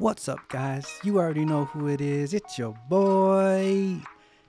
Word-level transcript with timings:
What's 0.00 0.30
up, 0.30 0.48
guys? 0.48 0.98
You 1.04 1.18
already 1.18 1.44
know 1.44 1.66
who 1.66 1.88
it 1.88 2.00
is. 2.00 2.32
It's 2.32 2.56
your 2.56 2.74
boy. 2.88 4.00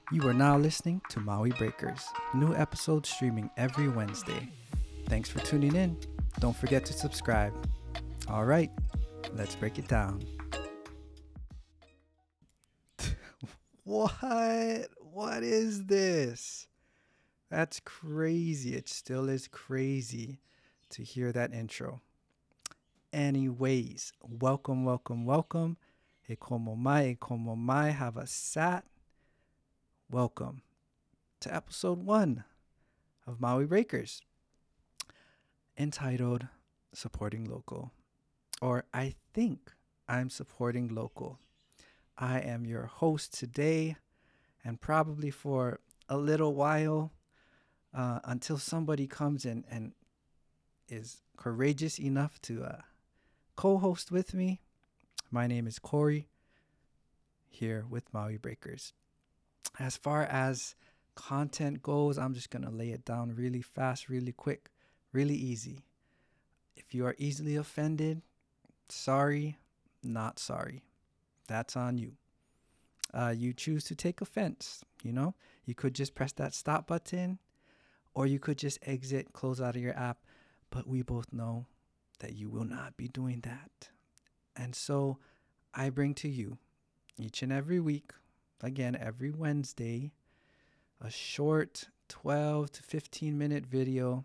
You 0.09 0.25
are 0.29 0.33
now 0.33 0.58
listening 0.58 1.01
to 1.09 1.20
Maui 1.20 1.51
Breakers. 1.51 2.05
New 2.33 2.55
episodes 2.55 3.09
streaming 3.09 3.49
every 3.57 3.89
Wednesday. 3.89 4.47
Thanks 5.09 5.27
for 5.27 5.39
tuning 5.39 5.75
in. 5.75 5.97
Don't 6.39 6.55
forget 6.55 6.85
to 6.85 6.93
subscribe. 6.93 7.51
All 8.29 8.45
right, 8.45 8.71
let's 9.33 9.55
break 9.55 9.77
it 9.77 9.89
down. 9.89 10.23
what? 13.83 14.88
What 15.02 15.43
is 15.43 15.83
this? 15.83 16.68
That's 17.49 17.81
crazy. 17.81 18.73
It 18.75 18.88
still 18.88 19.27
is 19.27 19.49
crazy 19.49 20.39
to 20.91 21.04
hear 21.04 21.33
that 21.33 21.54
intro. 21.54 21.99
Anyways, 23.14 24.14
welcome, 24.21 24.86
welcome, 24.86 25.25
welcome. 25.25 25.75
E 26.30 26.38
komo 26.38 26.77
mai, 26.77 27.09
e 27.09 27.18
komo 27.20 27.58
mai 27.58 27.90
have 27.90 28.16
a 28.16 28.26
sat. 28.26 28.85
Welcome 30.09 30.62
to 31.41 31.54
episode 31.54 32.05
one 32.05 32.45
of 33.27 33.41
Maui 33.41 33.66
Breakers, 33.66 34.21
entitled 35.77 36.48
Supporting 36.94 37.44
Local. 37.44 37.91
Or 38.62 38.85
I 38.94 39.16
think 39.34 39.73
I'm 40.07 40.30
supporting 40.30 40.88
local. 40.96 41.38
I 42.18 42.40
am 42.40 42.66
your 42.66 42.85
host 42.85 43.38
today, 43.38 43.98
and 44.63 44.80
probably 44.80 45.32
for 45.32 45.82
a 46.07 46.16
little 46.16 46.55
while 46.55 47.12
uh, 47.93 48.20
until 48.23 48.57
somebody 48.57 49.05
comes 49.05 49.43
in 49.43 49.66
and 49.70 49.91
is 50.88 51.23
courageous 51.35 51.99
enough 51.99 52.41
to 52.43 52.63
uh, 52.63 52.77
co 53.55 53.78
host 53.78 54.12
with 54.12 54.34
me. 54.34 54.62
My 55.30 55.48
name 55.48 55.68
is 55.68 55.80
Corey 55.80 56.28
here 57.50 57.86
with 57.90 58.14
Maui 58.14 58.38
Breakers. 58.38 58.93
As 59.80 59.98
far 59.98 60.24
as 60.24 60.76
content 61.16 61.82
goes, 61.82 62.18
I'm 62.18 62.34
just 62.34 62.49
going 62.49 62.63
to 62.63 62.71
lay 62.71 62.90
it 62.90 63.05
down 63.05 63.35
really 63.35 63.62
fast, 63.62 64.09
really 64.09 64.31
quick, 64.31 64.69
really 65.13 65.35
easy. 65.35 65.85
If 66.75 66.94
you 66.94 67.06
are 67.06 67.16
easily 67.18 67.56
offended, 67.56 68.22
sorry, 68.90 69.58
not 70.03 70.40
sorry. 70.40 70.84
That's 71.47 71.75
on 71.75 71.97
you. 71.97 72.13
Uh, 73.13 73.34
you 73.36 73.53
choose 73.53 73.84
to 73.86 73.96
take 73.96 74.22
offense, 74.22 74.84
you 75.03 75.12
know? 75.12 75.36
You 75.66 75.75
could 75.75 75.94
just 75.94 76.16
press 76.16 76.31
that 76.34 76.53
stop 76.53 76.88
button 76.88 77.40
or 78.13 78.25
you 78.25 78.40
could 78.40 78.58
just 78.58 78.80
exit, 78.84 79.34
close 79.34 79.62
out 79.62 79.75
of 79.75 79.81
your 79.81 79.97
app. 79.97 80.19
But 80.69 80.88
we 80.88 81.02
both 81.02 81.34
know 81.34 81.66
that 82.22 82.36
you 82.36 82.50
will 82.50 82.64
not 82.64 82.96
be 82.97 83.08
doing 83.08 83.41
that. 83.41 83.90
And 84.56 84.74
so 84.74 85.18
I 85.74 85.90
bring 85.90 86.14
to 86.16 86.30
you 86.30 86.58
each 87.18 87.41
and 87.41 87.52
every 87.52 87.80
week, 87.80 88.12
again, 88.62 88.97
every 89.00 89.31
Wednesday, 89.31 90.12
a 91.00 91.09
short 91.09 91.86
12 92.09 92.72
to 92.72 92.84
15 92.84 93.38
minute 93.38 93.66
video 93.66 94.24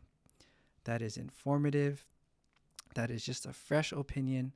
that 0.85 1.03
is 1.03 1.17
informative, 1.17 2.05
that 2.95 3.11
is 3.11 3.25
just 3.25 3.47
a 3.47 3.53
fresh 3.53 3.93
opinion 3.93 4.53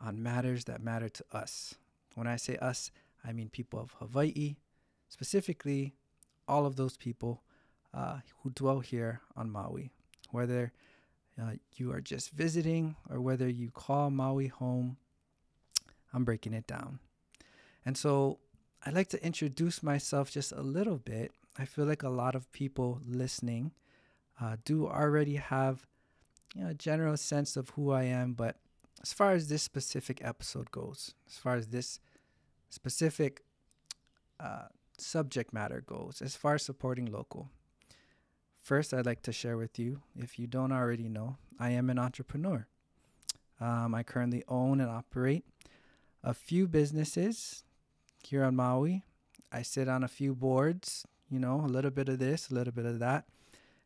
on 0.00 0.22
matters 0.22 0.64
that 0.64 0.82
matter 0.82 1.08
to 1.08 1.24
us. 1.32 1.74
When 2.14 2.26
I 2.26 2.36
say 2.36 2.56
us, 2.56 2.90
I 3.24 3.32
mean 3.32 3.48
people 3.48 3.80
of 3.80 3.94
Hawaii, 3.98 4.56
specifically 5.08 5.94
all 6.48 6.66
of 6.66 6.76
those 6.76 6.96
people 6.96 7.42
uh, 7.94 8.18
who 8.42 8.50
dwell 8.50 8.80
here 8.80 9.20
on 9.36 9.50
Maui, 9.50 9.92
whether 10.30 10.72
uh, 11.42 11.52
you 11.74 11.92
are 11.92 12.00
just 12.00 12.30
visiting 12.30 12.96
or 13.10 13.20
whether 13.20 13.48
you 13.48 13.70
call 13.70 14.10
Maui 14.10 14.48
home. 14.48 14.96
I'm 16.12 16.24
breaking 16.24 16.54
it 16.54 16.66
down. 16.66 16.98
And 17.84 17.96
so 17.96 18.38
I'd 18.84 18.94
like 18.94 19.08
to 19.10 19.24
introduce 19.24 19.82
myself 19.82 20.30
just 20.30 20.52
a 20.52 20.62
little 20.62 20.98
bit. 20.98 21.32
I 21.58 21.64
feel 21.64 21.84
like 21.84 22.02
a 22.02 22.08
lot 22.08 22.34
of 22.34 22.50
people 22.52 23.00
listening 23.06 23.72
uh, 24.40 24.56
do 24.64 24.86
already 24.86 25.36
have 25.36 25.86
you 26.54 26.64
know, 26.64 26.70
a 26.70 26.74
general 26.74 27.16
sense 27.16 27.56
of 27.56 27.70
who 27.70 27.90
I 27.90 28.04
am, 28.04 28.34
but 28.34 28.56
as 29.02 29.12
far 29.12 29.32
as 29.32 29.48
this 29.48 29.62
specific 29.62 30.20
episode 30.22 30.70
goes, 30.70 31.14
as 31.26 31.36
far 31.36 31.56
as 31.56 31.68
this 31.68 31.98
specific 32.70 33.42
uh, 34.38 34.66
subject 34.98 35.52
matter 35.52 35.82
goes, 35.84 36.22
as 36.22 36.36
far 36.36 36.54
as 36.54 36.62
supporting 36.62 37.06
local, 37.06 37.50
First, 38.62 38.94
I'd 38.94 39.06
like 39.06 39.22
to 39.22 39.32
share 39.32 39.56
with 39.56 39.76
you, 39.80 40.02
if 40.16 40.38
you 40.38 40.46
don't 40.46 40.70
already 40.70 41.08
know, 41.08 41.36
I 41.58 41.70
am 41.70 41.90
an 41.90 41.98
entrepreneur. 41.98 42.68
Um, 43.60 43.92
I 43.92 44.04
currently 44.04 44.44
own 44.46 44.80
and 44.80 44.88
operate 44.88 45.44
a 46.22 46.32
few 46.32 46.68
businesses 46.68 47.64
here 48.22 48.44
on 48.44 48.54
Maui. 48.54 49.02
I 49.50 49.62
sit 49.62 49.88
on 49.88 50.04
a 50.04 50.08
few 50.08 50.32
boards, 50.36 51.04
you 51.28 51.40
know, 51.40 51.60
a 51.64 51.66
little 51.66 51.90
bit 51.90 52.08
of 52.08 52.20
this, 52.20 52.50
a 52.50 52.54
little 52.54 52.72
bit 52.72 52.86
of 52.86 53.00
that. 53.00 53.24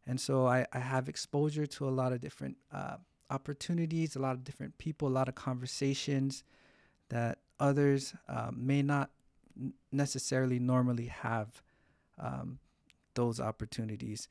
And 0.07 0.21
so 0.21 0.47
I, 0.47 0.67
I 0.75 0.81
have 0.81 1.09
exposure 1.09 1.67
to 1.67 1.89
a 1.89 1.91
lot 1.91 2.13
of 2.13 2.21
different 2.21 2.59
uh, 2.71 2.97
opportunities, 3.31 4.15
a 4.15 4.19
lot 4.19 4.33
of 4.33 4.45
different 4.45 4.77
people, 4.77 5.09
a 5.09 5.11
lot 5.11 5.29
of 5.29 5.35
conversations 5.35 6.45
that 7.09 7.39
others 7.59 8.15
um, 8.29 8.59
may 8.59 8.83
not 8.83 9.11
necessarily 9.91 10.59
normally 10.59 11.07
have 11.07 11.63
um, 12.19 12.59
those 13.15 13.41
opportunities. 13.41 14.29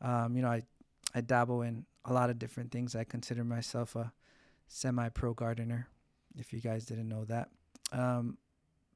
Um, 0.00 0.36
you 0.36 0.42
know, 0.42 0.48
I, 0.48 0.62
I 1.14 1.20
dabble 1.20 1.62
in 1.62 1.84
a 2.04 2.12
lot 2.12 2.30
of 2.30 2.38
different 2.38 2.70
things. 2.70 2.94
I 2.94 3.04
consider 3.04 3.44
myself 3.44 3.96
a 3.96 4.12
semi 4.66 5.08
pro 5.08 5.34
gardener, 5.34 5.88
if 6.36 6.52
you 6.52 6.60
guys 6.60 6.84
didn't 6.84 7.08
know 7.08 7.24
that. 7.24 7.48
Um, 7.92 8.38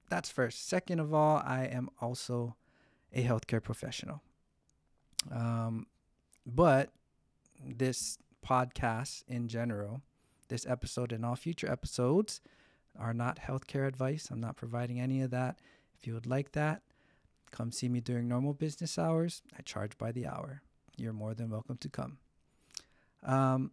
that's 0.08 0.30
first. 0.30 0.68
Second 0.68 1.00
of 1.00 1.14
all, 1.14 1.42
I 1.44 1.64
am 1.64 1.88
also 2.00 2.56
a 3.12 3.24
healthcare 3.24 3.62
professional. 3.62 4.22
Um, 5.30 5.86
but 6.46 6.90
this 7.64 8.19
podcast 8.46 9.22
in 9.28 9.48
general, 9.48 10.02
this 10.48 10.66
episode 10.66 11.12
and 11.12 11.24
all 11.24 11.36
future 11.36 11.70
episodes 11.70 12.40
are 12.98 13.14
not 13.14 13.38
healthcare 13.38 13.86
advice. 13.86 14.28
I'm 14.30 14.40
not 14.40 14.56
providing 14.56 15.00
any 15.00 15.22
of 15.22 15.30
that. 15.30 15.58
If 15.98 16.06
you 16.06 16.14
would 16.14 16.26
like 16.26 16.52
that, 16.52 16.82
come 17.50 17.72
see 17.72 17.88
me 17.88 18.00
during 18.00 18.28
normal 18.28 18.52
business 18.52 18.98
hours. 18.98 19.42
I 19.56 19.62
charge 19.62 19.96
by 19.96 20.12
the 20.12 20.26
hour 20.26 20.62
you're 21.02 21.12
more 21.12 21.34
than 21.34 21.50
welcome 21.50 21.76
to 21.78 21.88
come. 21.88 22.18
Um, 23.24 23.72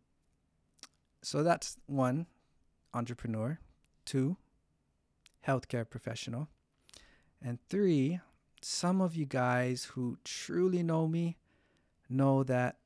so 1.21 1.43
that's 1.43 1.77
one, 1.85 2.25
entrepreneur. 2.93 3.59
Two, 4.05 4.37
healthcare 5.47 5.87
professional. 5.87 6.47
And 7.41 7.59
three, 7.69 8.19
some 8.61 8.99
of 8.99 9.15
you 9.15 9.25
guys 9.25 9.83
who 9.93 10.17
truly 10.23 10.81
know 10.81 11.07
me 11.07 11.37
know 12.09 12.43
that 12.43 12.77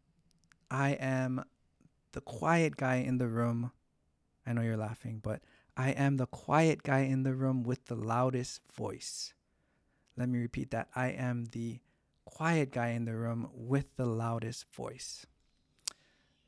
I 0.69 0.91
am 0.91 1.45
the 2.11 2.21
quiet 2.21 2.75
guy 2.75 2.95
in 2.95 3.17
the 3.17 3.27
room. 3.27 3.71
I 4.45 4.51
know 4.51 4.61
you're 4.61 4.75
laughing, 4.75 5.21
but 5.23 5.41
I 5.77 5.91
am 5.91 6.17
the 6.17 6.27
quiet 6.27 6.83
guy 6.83 6.99
in 6.99 7.23
the 7.23 7.33
room 7.33 7.63
with 7.63 7.85
the 7.85 7.95
loudest 7.95 8.59
voice. 8.75 9.33
Let 10.17 10.27
me 10.27 10.39
repeat 10.39 10.71
that. 10.71 10.89
I 10.95 11.07
am 11.07 11.45
the 11.45 11.79
quiet 12.25 12.71
guy 12.71 12.89
in 12.89 13.05
the 13.05 13.15
room 13.15 13.49
with 13.53 13.95
the 13.95 14.05
loudest 14.05 14.65
voice. 14.73 15.25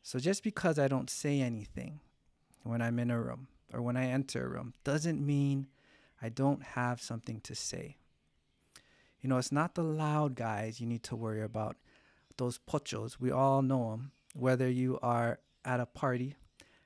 So 0.02 0.20
just 0.20 0.44
because 0.44 0.78
I 0.78 0.88
don't 0.88 1.10
say 1.10 1.42
anything 1.42 2.00
when 2.64 2.82
I'm 2.82 3.00
in 3.00 3.12
a 3.12 3.22
room 3.22 3.48
or 3.74 3.82
when 3.82 3.98
I 3.98 4.08
enter 4.08 4.46
a 4.46 4.50
room 4.50 4.74
doesn't 4.84 5.26
mean 5.26 5.68
I 6.22 6.30
don't 6.30 6.64
have 6.64 7.02
something 7.02 7.42
to 7.42 7.56
say. 7.56 7.98
You 9.22 9.30
know, 9.30 9.38
it's 9.38 9.52
not 9.52 9.76
the 9.76 9.84
loud 9.84 10.36
guys 10.36 10.80
you 10.80 10.86
need 10.86 11.04
to 11.04 11.16
worry 11.16 11.42
about. 11.42 11.78
Those 12.38 12.60
pochos, 12.60 13.20
we 13.20 13.32
all 13.32 13.62
know 13.62 13.92
them. 13.92 14.12
Whether 14.34 14.70
you 14.70 15.00
are 15.02 15.40
at 15.64 15.80
a 15.80 15.86
party, 15.86 16.36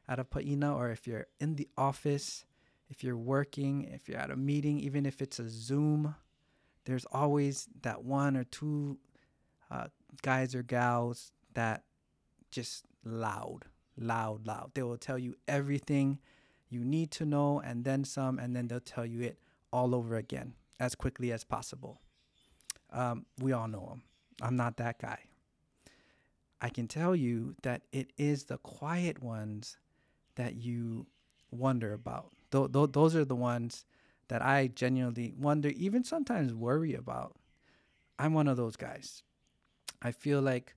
at 0.07 0.19
a 0.19 0.23
paina, 0.23 0.75
or 0.75 0.89
if 0.89 1.07
you're 1.07 1.27
in 1.39 1.55
the 1.55 1.67
office, 1.77 2.45
if 2.89 3.03
you're 3.03 3.17
working, 3.17 3.83
if 3.83 4.07
you're 4.07 4.19
at 4.19 4.31
a 4.31 4.35
meeting, 4.35 4.79
even 4.79 5.05
if 5.05 5.21
it's 5.21 5.39
a 5.39 5.49
Zoom, 5.49 6.15
there's 6.89 7.05
always 7.11 7.67
that 7.81 8.03
one 8.03 8.35
or 8.35 8.43
two 8.43 8.97
uh, 9.69 9.87
guys 10.21 10.55
or 10.55 10.63
gals 10.63 11.31
that 11.53 11.83
just 12.51 12.85
loud, 13.03 13.65
loud, 13.97 14.47
loud. 14.47 14.71
They 14.73 14.83
will 14.83 14.97
tell 14.97 15.19
you 15.19 15.35
everything 15.47 16.19
you 16.69 16.83
need 16.83 17.11
to 17.11 17.25
know 17.25 17.59
and 17.59 17.83
then 17.83 18.03
some, 18.03 18.39
and 18.39 18.55
then 18.55 18.67
they'll 18.67 18.79
tell 18.79 19.05
you 19.05 19.21
it 19.21 19.39
all 19.71 19.93
over 19.93 20.15
again 20.15 20.53
as 20.79 20.95
quickly 20.95 21.31
as 21.31 21.43
possible. 21.43 22.01
Um, 22.91 23.25
we 23.39 23.51
all 23.51 23.67
know 23.67 23.87
them. 23.89 24.03
I'm 24.41 24.55
not 24.55 24.77
that 24.77 24.99
guy. 24.99 25.19
I 26.61 26.69
can 26.69 26.87
tell 26.87 27.15
you 27.15 27.55
that 27.61 27.83
it 27.91 28.11
is 28.17 28.45
the 28.45 28.57
quiet 28.57 29.21
ones 29.21 29.77
that 30.35 30.55
you 30.55 31.05
wonder 31.51 31.93
about. 31.93 32.31
Th- 32.51 32.71
th- 32.71 32.91
those 32.91 33.15
are 33.15 33.25
the 33.25 33.35
ones 33.35 33.85
that 34.29 34.41
I 34.41 34.67
genuinely 34.67 35.33
wonder, 35.37 35.69
even 35.69 36.03
sometimes 36.03 36.53
worry 36.53 36.95
about. 36.95 37.35
I'm 38.17 38.33
one 38.33 38.47
of 38.47 38.57
those 38.57 38.75
guys. 38.75 39.23
I 40.01 40.11
feel 40.11 40.41
like, 40.41 40.75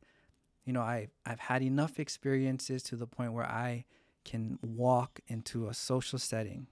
you 0.65 0.73
know, 0.73 0.83
I 0.83 1.09
I've 1.25 1.41
had 1.41 1.63
enough 1.63 1.99
experiences 1.99 2.83
to 2.85 2.97
the 2.97 3.07
point 3.07 3.33
where 3.33 3.47
I 3.47 3.85
can 4.25 4.59
walk 4.63 5.21
into 5.27 5.69
a 5.69 5.75
social 5.75 6.19
setting 6.19 6.67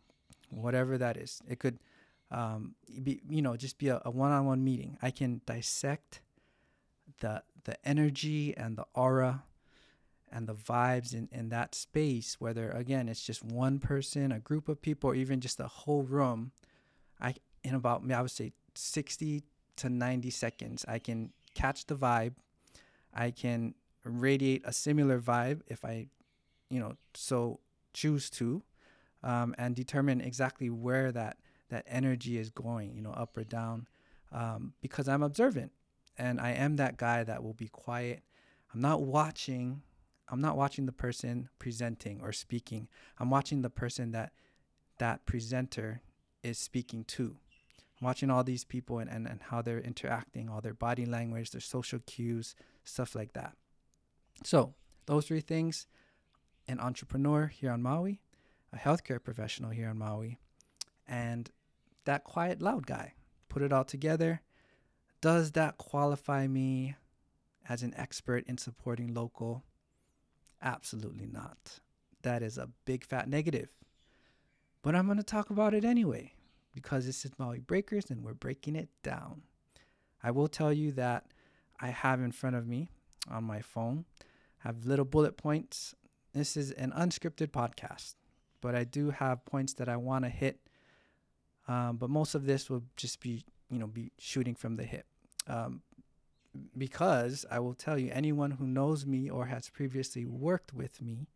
whatever 0.50 0.98
that 0.98 1.16
is. 1.16 1.40
It 1.48 1.58
could 1.58 1.78
um, 2.30 2.74
be, 3.02 3.20
you 3.28 3.42
know, 3.42 3.56
just 3.56 3.78
be 3.78 3.88
a, 3.88 3.98
one-on-one 4.04 4.62
meeting. 4.62 4.98
I 5.00 5.10
can 5.10 5.40
dissect 5.46 6.20
the 7.20 7.42
the 7.64 7.76
energy 7.86 8.56
and 8.56 8.76
the 8.76 8.86
aura 8.94 9.42
and 10.32 10.46
the 10.46 10.54
vibes 10.54 11.12
in, 11.12 11.28
in 11.32 11.48
that 11.50 11.74
space, 11.74 12.36
whether 12.38 12.70
again 12.70 13.08
it's 13.08 13.24
just 13.24 13.44
one 13.44 13.78
person, 13.78 14.32
a 14.32 14.38
group 14.38 14.68
of 14.68 14.82
people, 14.82 15.10
or 15.10 15.14
even 15.14 15.40
just 15.40 15.60
a 15.60 15.66
whole 15.66 16.02
room, 16.02 16.52
I 17.20 17.34
in 17.62 17.74
about 17.74 18.02
I 18.10 18.22
would 18.22 18.30
say 18.30 18.52
60 18.74 19.42
to 19.76 19.88
90 19.88 20.30
seconds, 20.30 20.84
I 20.88 20.98
can 20.98 21.32
catch 21.54 21.86
the 21.86 21.96
vibe. 21.96 22.34
I 23.12 23.30
can 23.30 23.74
radiate 24.04 24.62
a 24.64 24.72
similar 24.72 25.20
vibe 25.20 25.62
if 25.66 25.84
I, 25.84 26.06
you 26.68 26.78
know, 26.80 26.94
so 27.14 27.60
choose 27.92 28.30
to, 28.30 28.62
um, 29.22 29.54
and 29.58 29.74
determine 29.74 30.20
exactly 30.20 30.70
where 30.70 31.12
that 31.12 31.38
that 31.68 31.84
energy 31.86 32.36
is 32.36 32.50
going, 32.50 32.94
you 32.96 33.02
know, 33.02 33.12
up 33.12 33.36
or 33.36 33.44
down, 33.44 33.86
um, 34.32 34.72
because 34.80 35.08
I'm 35.08 35.22
observant, 35.22 35.72
and 36.18 36.40
I 36.40 36.50
am 36.52 36.76
that 36.76 36.96
guy 36.96 37.22
that 37.24 37.42
will 37.42 37.54
be 37.54 37.68
quiet. 37.68 38.22
I'm 38.72 38.80
not 38.80 39.02
watching 39.02 39.82
I'm 40.30 40.40
not 40.40 40.56
watching 40.56 40.86
the 40.86 40.92
person 40.92 41.48
presenting 41.58 42.20
or 42.22 42.32
speaking. 42.32 42.88
I'm 43.18 43.30
watching 43.30 43.62
the 43.62 43.70
person 43.70 44.12
that 44.12 44.32
that 44.98 45.26
presenter 45.26 46.02
is 46.42 46.58
speaking 46.58 47.04
to. 47.04 47.36
I'm 48.00 48.06
watching 48.06 48.30
all 48.30 48.44
these 48.44 48.64
people 48.64 48.98
and, 48.98 49.10
and, 49.10 49.26
and 49.26 49.40
how 49.42 49.62
they're 49.62 49.80
interacting, 49.80 50.48
all 50.48 50.60
their 50.60 50.74
body 50.74 51.04
language, 51.04 51.50
their 51.50 51.60
social 51.60 51.98
cues, 52.06 52.54
stuff 52.84 53.14
like 53.14 53.34
that. 53.34 53.56
So, 54.42 54.74
those 55.06 55.26
three 55.26 55.40
things 55.40 55.86
an 56.68 56.78
entrepreneur 56.78 57.48
here 57.48 57.72
on 57.72 57.82
Maui, 57.82 58.20
a 58.72 58.76
healthcare 58.76 59.22
professional 59.22 59.70
here 59.70 59.88
on 59.88 59.98
Maui, 59.98 60.38
and 61.06 61.50
that 62.04 62.24
quiet, 62.24 62.62
loud 62.62 62.86
guy. 62.86 63.14
Put 63.48 63.62
it 63.62 63.72
all 63.72 63.84
together. 63.84 64.40
Does 65.20 65.52
that 65.52 65.76
qualify 65.78 66.46
me 66.46 66.94
as 67.68 67.82
an 67.82 67.92
expert 67.96 68.44
in 68.46 68.56
supporting 68.56 69.12
local? 69.12 69.64
Absolutely 70.62 71.26
not. 71.26 71.80
That 72.22 72.42
is 72.42 72.56
a 72.56 72.70
big 72.84 73.04
fat 73.04 73.28
negative. 73.28 73.70
But 74.82 74.94
I'm 74.94 75.06
going 75.06 75.18
to 75.18 75.24
talk 75.24 75.50
about 75.50 75.74
it 75.74 75.84
anyway 75.84 76.32
because 76.74 77.06
this 77.06 77.24
is 77.24 77.32
Maui 77.38 77.58
Breakers 77.58 78.10
and 78.10 78.22
we're 78.22 78.34
breaking 78.34 78.76
it 78.76 78.88
down. 79.02 79.42
I 80.22 80.30
will 80.30 80.48
tell 80.48 80.72
you 80.72 80.92
that 80.92 81.26
I 81.80 81.88
have 81.88 82.20
in 82.20 82.32
front 82.32 82.56
of 82.56 82.66
me 82.66 82.88
on 83.30 83.44
my 83.44 83.60
phone 83.60 84.04
have 84.58 84.84
little 84.84 85.04
bullet 85.04 85.36
points. 85.36 85.94
This 86.32 86.56
is 86.56 86.70
an 86.72 86.92
unscripted 86.92 87.48
podcast, 87.48 88.14
but 88.60 88.74
I 88.74 88.84
do 88.84 89.10
have 89.10 89.44
points 89.44 89.72
that 89.74 89.88
I 89.88 89.96
want 89.96 90.24
to 90.24 90.30
hit. 90.30 90.60
Um, 91.66 91.96
but 91.96 92.10
most 92.10 92.34
of 92.34 92.46
this 92.46 92.68
will 92.68 92.82
just 92.96 93.20
be, 93.20 93.44
you 93.70 93.78
know, 93.78 93.86
be 93.86 94.12
shooting 94.18 94.54
from 94.54 94.76
the 94.76 94.84
hip. 94.84 95.06
Um, 95.46 95.82
because 96.76 97.46
I 97.50 97.60
will 97.60 97.74
tell 97.74 97.98
you, 97.98 98.10
anyone 98.12 98.52
who 98.52 98.66
knows 98.66 99.06
me 99.06 99.30
or 99.30 99.46
has 99.46 99.68
previously 99.68 100.26
worked 100.26 100.74
with 100.74 101.00
me, 101.00 101.28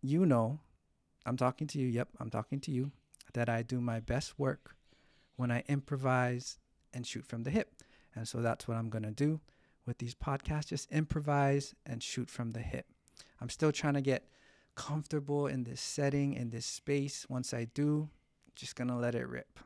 you 0.00 0.26
know, 0.26 0.60
I'm 1.24 1.36
talking 1.36 1.66
to 1.68 1.78
you. 1.78 1.86
Yep, 1.86 2.08
I'm 2.20 2.30
talking 2.30 2.60
to 2.60 2.70
you. 2.70 2.92
That 3.34 3.48
I 3.48 3.62
do 3.62 3.80
my 3.80 4.00
best 4.00 4.38
work 4.38 4.76
when 5.36 5.50
I 5.50 5.64
improvise 5.68 6.58
and 6.92 7.06
shoot 7.06 7.26
from 7.26 7.44
the 7.44 7.50
hip. 7.50 7.82
And 8.14 8.28
so 8.28 8.42
that's 8.42 8.68
what 8.68 8.76
I'm 8.76 8.90
going 8.90 9.04
to 9.04 9.10
do 9.10 9.40
with 9.86 9.98
these 9.98 10.14
podcasts 10.14 10.66
just 10.66 10.90
improvise 10.92 11.74
and 11.86 12.02
shoot 12.02 12.30
from 12.30 12.50
the 12.50 12.60
hip. 12.60 12.86
I'm 13.40 13.48
still 13.48 13.72
trying 13.72 13.94
to 13.94 14.00
get 14.00 14.28
comfortable 14.74 15.46
in 15.46 15.64
this 15.64 15.80
setting, 15.80 16.34
in 16.34 16.50
this 16.50 16.66
space. 16.66 17.26
Once 17.28 17.52
I 17.54 17.64
do, 17.64 18.08
just 18.54 18.76
going 18.76 18.88
to 18.88 18.96
let 18.96 19.14
it 19.14 19.28
rip. 19.28 19.58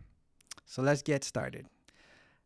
So 0.64 0.82
let's 0.82 1.02
get 1.02 1.24
started. 1.24 1.66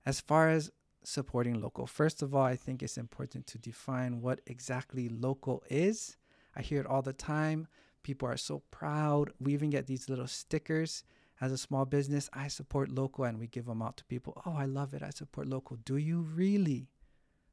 As 0.05 0.21
far 0.21 0.49
as 0.49 0.71
supporting 1.03 1.61
local. 1.61 1.87
First 1.87 2.23
of 2.23 2.35
all, 2.35 2.45
I 2.45 2.57
think 2.57 2.83
it's 2.83 2.99
important 2.99 3.47
to 3.49 3.59
define 3.59 4.21
what 4.21 4.41
exactly 4.47 5.09
local 5.09 5.63
is. 5.71 6.17
I 6.55 6.63
hear 6.63 6.81
it 6.81 6.87
all 6.87 7.03
the 7.03 7.13
time. 7.13 7.69
People 8.03 8.29
are 8.29 8.37
so 8.37 8.63
proud. 8.71 9.31
We 9.39 9.53
even 9.53 9.71
get 9.71 9.87
these 9.87 10.09
little 10.09 10.27
stickers 10.27 11.05
as 11.41 11.53
a 11.53 11.59
small 11.59 11.85
business. 11.85 12.29
I 12.33 12.49
support 12.49 12.91
local, 12.91 13.25
and 13.25 13.39
we 13.39 13.47
give 13.47 13.67
them 13.67 13.83
out 13.83 13.97
to 13.99 14.05
people. 14.05 14.41
Oh, 14.47 14.55
I 14.57 14.65
love 14.65 14.95
it. 14.95 15.03
I 15.03 15.11
support 15.11 15.49
local. 15.49 15.77
Do 15.85 15.97
you 15.97 16.21
really 16.21 16.89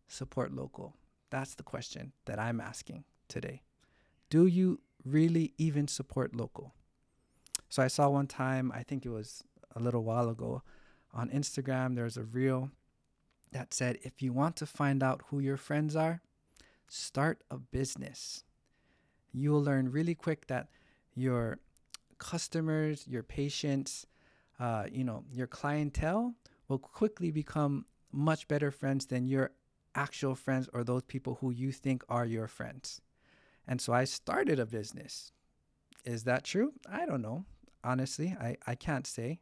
support 0.08 0.54
local? 0.54 0.96
That's 1.30 1.56
the 1.56 1.64
question 1.64 2.14
that 2.26 2.40
I'm 2.40 2.62
asking 2.62 3.04
today. 3.28 3.62
Do 4.30 4.46
you 4.46 4.80
really 5.04 5.54
even 5.58 5.88
support 5.88 6.36
local? 6.36 6.74
So 7.70 7.84
I 7.84 7.88
saw 7.88 8.10
one 8.10 8.28
time, 8.28 8.72
I 8.74 8.84
think 8.84 9.06
it 9.06 9.10
was 9.10 9.44
a 9.76 9.80
little 9.80 10.04
while 10.04 10.30
ago, 10.30 10.64
on 11.14 11.30
Instagram, 11.30 11.96
there's 11.96 12.18
a 12.18 12.24
reel 12.24 12.72
that 13.52 13.74
said 13.74 13.98
if 14.04 14.22
you 14.22 14.34
want 14.34 14.56
to 14.58 14.66
find 14.66 15.02
out 15.02 15.24
who 15.28 15.40
your 15.40 15.58
friends 15.58 15.96
are, 15.96 16.22
start 16.88 17.44
a 17.50 17.58
business. 17.58 18.44
You 19.38 19.51
will 19.51 19.63
learn 19.63 19.92
really 19.92 20.16
quick 20.16 20.48
that 20.48 20.69
your 21.16 21.60
customers, 22.18 23.07
your 23.07 23.24
patients, 23.24 24.07
uh, 24.60 24.86
you 24.92 25.04
know, 25.04 25.24
your 25.31 25.48
clientele 25.48 26.34
will 26.68 26.80
quickly 26.80 27.31
become 27.31 27.86
much 28.12 28.48
better 28.48 28.72
friends 28.72 29.06
than 29.06 29.28
your 29.28 29.51
actual 29.95 30.36
friends 30.36 30.69
or 30.74 30.84
those 30.84 31.04
people 31.04 31.38
who 31.42 31.51
you 31.51 31.72
think 31.72 32.04
are 32.10 32.25
your 32.25 32.48
friends. 32.48 33.01
And 33.68 33.81
so 33.81 33.94
I 33.94 34.06
started 34.06 34.60
a 34.60 34.66
business. 34.66 35.31
Is 36.06 36.24
that 36.24 36.44
true? 36.44 36.74
I 36.90 37.06
don't 37.06 37.22
know. 37.22 37.45
Honestly, 37.83 38.36
I, 38.40 38.57
I 38.66 38.75
can't 38.75 39.06
say. 39.06 39.40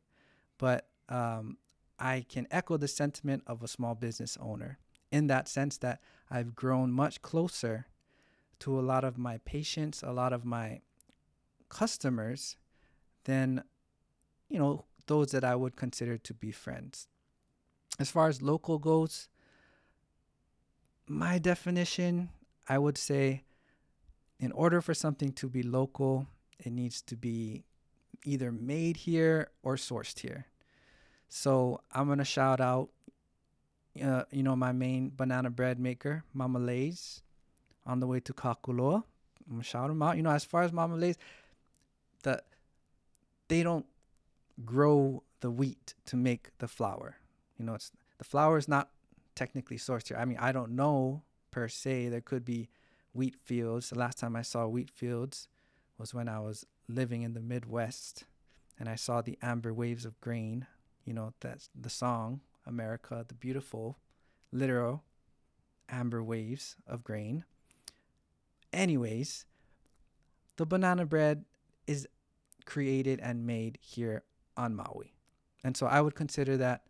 But 0.58 0.88
um, 1.10 1.58
I 2.00 2.26
can 2.28 2.48
echo 2.52 2.78
the 2.78 2.88
sentiment 2.88 3.44
of 3.48 3.64
a 3.64 3.68
small 3.68 3.96
business 3.96 4.38
owner 4.42 4.80
in 5.12 5.28
that 5.28 5.48
sense 5.48 5.78
that 5.78 6.02
I've 6.30 6.56
grown 6.56 6.92
much 6.92 7.22
closer 7.22 7.86
to 8.60 8.80
a 8.80 8.82
lot 8.82 9.04
of 9.04 9.18
my 9.18 9.38
patients, 9.40 10.04
a 10.04 10.12
lot 10.12 10.34
of 10.34 10.46
my 10.46 10.82
customers 11.70 12.58
than, 13.26 13.64
you 14.50 14.60
know, 14.60 14.86
those 15.08 15.32
that 15.32 15.44
I 15.44 15.56
would 15.56 15.76
consider 15.76 16.18
to 16.18 16.34
be 16.34 16.52
friends. 16.52 17.08
As 18.00 18.10
far 18.10 18.28
as 18.28 18.42
local 18.42 18.80
goes, 18.80 19.30
my 21.08 21.38
definition, 21.38 22.30
I 22.68 22.78
would 22.78 22.98
say, 22.98 23.44
in 24.40 24.52
order 24.52 24.82
for 24.82 24.94
something 24.94 25.32
to 25.34 25.48
be 25.48 25.64
local, 25.64 26.28
it 26.60 26.72
needs 26.72 27.02
to 27.04 27.16
be 27.16 27.64
either 28.26 28.52
made 28.52 28.98
here 28.98 29.50
or 29.64 29.76
sourced 29.76 30.20
here. 30.20 30.48
So 31.30 31.82
I'm 31.92 32.08
gonna 32.08 32.26
shout 32.26 32.60
out, 32.60 32.90
uh, 34.02 34.24
you 34.32 34.44
know, 34.44 34.56
my 34.56 34.72
main 34.72 35.12
banana 35.16 35.50
bread 35.50 35.80
maker, 35.80 36.24
Mama 36.34 36.60
Lay's, 36.60 37.22
on 37.86 38.00
the 38.00 38.08
way 38.08 38.20
to 38.20 38.34
Kahakuloa. 38.34 39.04
I'm 39.48 39.54
gonna 39.56 39.64
shout 39.64 39.88
them 39.90 40.02
out. 40.02 40.18
You 40.18 40.24
know, 40.24 40.32
as 40.32 40.44
far 40.46 40.64
as 40.64 40.72
Mama 40.72 40.96
Lay's, 40.96 41.18
the 42.24 42.42
they 43.48 43.64
don't 43.64 43.86
grow 44.64 45.24
the 45.42 45.52
wheat 45.52 45.94
to 46.06 46.16
make 46.16 46.50
the 46.58 46.68
flour. 46.68 47.18
You 47.58 47.66
know, 47.66 47.76
it's 47.76 47.92
the 48.18 48.24
flour 48.24 48.58
is 48.58 48.68
not 48.68 48.90
technically 49.36 49.78
sourced 49.78 50.08
here. 50.08 50.18
I 50.18 50.26
mean, 50.26 50.38
I 50.40 50.52
don't 50.52 50.72
know 50.72 51.24
per 51.52 51.68
se. 51.68 52.10
There 52.10 52.22
could 52.22 52.46
be 52.46 52.70
wheat 53.14 53.36
fields. 53.36 53.90
The 53.90 54.00
last 54.00 54.18
time 54.18 54.36
I 54.36 54.42
saw 54.42 54.68
wheat 54.68 54.90
fields 54.90 55.48
was 55.98 56.14
when 56.14 56.28
I 56.28 56.40
was 56.40 56.66
living 56.88 57.22
in 57.22 57.34
the 57.34 57.42
Midwest 57.42 58.26
and 58.80 58.90
I 58.90 58.96
saw 58.96 59.22
the 59.22 59.38
amber 59.42 59.74
waves 59.74 60.06
of 60.06 60.20
grain 60.20 60.68
you 61.06 61.14
know, 61.14 61.34
that's 61.40 61.70
the 61.80 61.90
song 61.90 62.42
America 62.66 63.24
the 63.28 63.36
Beautiful, 63.36 64.00
literal 64.52 65.04
amber 65.88 66.24
waves 66.24 66.76
of 66.88 67.04
grain. 67.04 67.46
Anyways, 68.76 69.46
the 70.58 70.66
banana 70.66 71.06
bread 71.06 71.46
is 71.88 72.08
created 72.66 73.20
and 73.22 73.48
made 73.48 73.78
here 73.82 74.24
on 74.58 74.76
Maui. 74.76 75.14
And 75.64 75.78
so 75.78 75.88
I 75.88 76.02
would 76.02 76.14
consider 76.14 76.58
that 76.58 76.84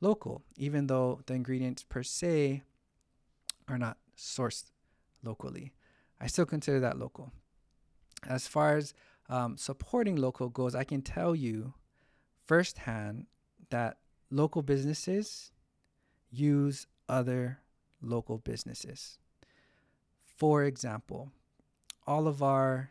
local, 0.00 0.42
even 0.56 0.86
though 0.86 1.20
the 1.26 1.34
ingredients 1.34 1.82
per 1.82 2.02
se 2.02 2.62
are 3.68 3.78
not 3.78 3.98
sourced 4.16 4.70
locally. 5.22 5.72
I 6.20 6.28
still 6.28 6.46
consider 6.46 6.80
that 6.80 6.98
local. 6.98 7.30
As 8.26 8.46
far 8.46 8.76
as 8.76 8.94
um, 9.28 9.58
supporting 9.58 10.16
local 10.16 10.48
goes, 10.48 10.74
I 10.74 10.84
can 10.84 11.02
tell 11.02 11.34
you 11.34 11.74
firsthand 12.46 13.26
that 13.70 13.98
local 14.30 14.62
businesses 14.62 15.52
use 16.30 16.86
other 17.08 17.58
local 18.00 18.38
businesses. 18.38 19.18
For 20.36 20.64
example, 20.64 21.32
all 22.06 22.28
of 22.28 22.42
our 22.42 22.90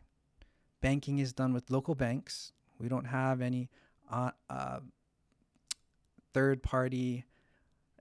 banking 0.82 1.20
is 1.20 1.32
done 1.34 1.54
with 1.54 1.70
local 1.70 1.96
banks. 1.96 2.54
We 2.80 2.90
don't 2.90 3.06
have 3.06 3.42
any 3.42 3.70
uh, 4.12 4.32
uh, 4.50 4.80
third 6.34 6.64
party, 6.64 7.26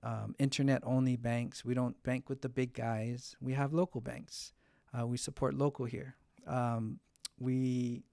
um, 0.02 0.34
internet 0.38 0.82
only 0.84 1.16
banks. 1.16 1.64
We 1.64 1.74
don't 1.74 2.02
bank 2.02 2.28
with 2.28 2.42
the 2.42 2.48
big 2.48 2.72
guys. 2.74 3.36
We 3.40 3.52
have 3.52 3.72
local 3.72 4.00
banks. 4.00 4.52
Uh, 4.96 5.06
we 5.06 5.16
support 5.16 5.54
local 5.54 5.84
here. 5.84 6.16
Um, 6.46 7.00
we 7.38 8.04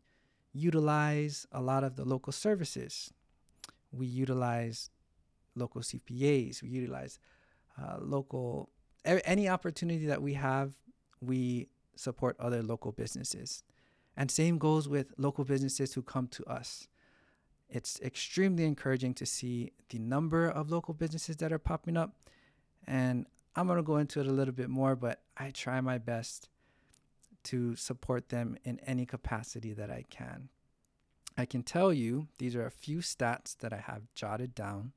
utilize 0.54 1.48
a 1.52 1.62
lot 1.62 1.84
of 1.84 1.96
the 1.96 2.06
local 2.06 2.34
services. 2.34 3.14
We 3.92 4.06
utilize 4.06 4.90
local 5.56 5.82
CPAs. 5.82 6.62
We 6.62 6.70
utilize 6.70 7.20
uh, 7.82 7.98
local 8.00 8.70
any 9.04 9.50
opportunity 9.50 10.06
that 10.06 10.22
we 10.22 10.36
have. 10.36 10.74
We 11.22 11.68
support 11.96 12.36
other 12.40 12.64
local 12.64 12.92
businesses, 12.92 13.64
and 14.18 14.30
same 14.30 14.58
goes 14.58 14.88
with 14.88 15.14
local 15.18 15.46
businesses 15.46 15.94
who 15.94 16.02
come 16.02 16.28
to 16.30 16.44
us. 16.46 16.88
It's 17.70 18.00
extremely 18.02 18.66
encouraging 18.66 19.14
to 19.16 19.26
see 19.26 19.72
the 19.90 20.00
number 20.00 20.50
of 20.50 20.70
local 20.70 20.94
businesses 20.94 21.38
that 21.38 21.54
are 21.54 21.60
popping 21.60 21.96
up, 21.96 22.16
and 22.86 23.26
I'm 23.56 23.68
gonna 23.68 23.84
go 23.84 23.98
into 23.98 24.20
it 24.20 24.28
a 24.28 24.32
little 24.32 24.54
bit 24.54 24.70
more, 24.70 24.96
but 24.96 25.22
I 25.38 25.52
try 25.52 25.80
my 25.82 25.98
best 25.98 26.50
to 27.44 27.76
support 27.76 28.30
them 28.30 28.58
in 28.64 28.80
any 28.80 29.06
capacity 29.06 29.74
that 29.74 29.90
I 29.90 30.06
can. 30.10 30.50
I 31.38 31.46
can 31.46 31.64
tell 31.64 31.94
you, 31.94 32.28
these 32.38 32.56
are 32.56 32.66
a 32.66 32.72
few 32.72 33.00
stats 33.00 33.58
that 33.58 33.74
I 33.74 33.78
have 33.78 34.14
jotted 34.16 34.54
down 34.54 34.94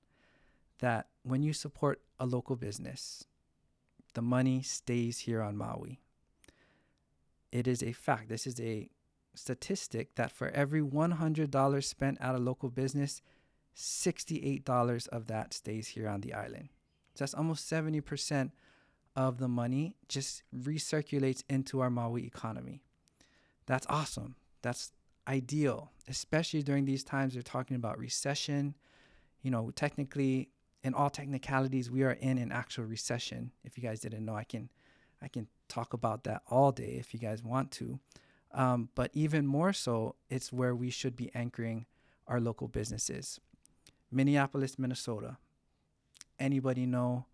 that 0.78 1.08
when 1.22 1.42
you 1.42 1.52
support 1.52 2.02
a 2.18 2.26
local 2.26 2.56
business, 2.56 3.24
the 4.14 4.22
money 4.22 4.62
stays 4.62 5.20
here 5.20 5.40
on 5.40 5.56
Maui. 5.56 6.00
It 7.54 7.68
is 7.68 7.84
a 7.84 7.92
fact. 7.92 8.28
This 8.28 8.48
is 8.48 8.60
a 8.60 8.90
statistic 9.32 10.16
that 10.16 10.32
for 10.32 10.48
every 10.48 10.82
$100 10.82 11.84
spent 11.84 12.18
at 12.20 12.34
a 12.34 12.38
local 12.38 12.68
business, 12.68 13.22
$68 13.76 15.08
of 15.08 15.28
that 15.28 15.54
stays 15.54 15.86
here 15.86 16.08
on 16.08 16.20
the 16.20 16.34
island. 16.34 16.70
So 17.14 17.22
that's 17.22 17.34
almost 17.34 17.70
70% 17.70 18.50
of 19.14 19.38
the 19.38 19.46
money 19.46 19.94
just 20.08 20.42
recirculates 20.52 21.44
into 21.48 21.80
our 21.80 21.90
Maui 21.90 22.26
economy. 22.26 22.82
That's 23.66 23.86
awesome. 23.88 24.34
That's 24.62 24.90
ideal, 25.28 25.92
especially 26.08 26.64
during 26.64 26.86
these 26.86 27.04
times. 27.04 27.36
we're 27.36 27.42
talking 27.42 27.76
about 27.76 27.98
recession. 27.98 28.74
You 29.42 29.52
know, 29.52 29.70
technically, 29.76 30.48
in 30.82 30.92
all 30.92 31.08
technicalities, 31.08 31.88
we 31.88 32.02
are 32.02 32.12
in 32.12 32.36
an 32.38 32.50
actual 32.50 32.84
recession. 32.84 33.52
If 33.62 33.78
you 33.78 33.84
guys 33.84 34.00
didn't 34.00 34.24
know, 34.24 34.34
I 34.34 34.42
can, 34.42 34.70
I 35.22 35.28
can 35.28 35.46
talk 35.68 35.92
about 35.92 36.24
that 36.24 36.42
all 36.50 36.72
day 36.72 36.96
if 36.98 37.14
you 37.14 37.20
guys 37.20 37.42
want 37.42 37.70
to. 37.72 37.98
Um, 38.52 38.88
but 38.94 39.10
even 39.14 39.46
more 39.46 39.72
so, 39.72 40.14
it's 40.30 40.52
where 40.52 40.74
we 40.74 40.90
should 40.90 41.16
be 41.16 41.30
anchoring 41.34 41.86
our 42.28 42.40
local 42.40 42.68
businesses. 42.68 43.40
Minneapolis, 44.10 44.78
Minnesota. 44.78 45.38
Anybody 46.38 46.86
know 46.86 47.26